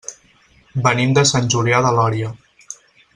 [0.87, 2.33] Venim de Sant Julià de Lòria.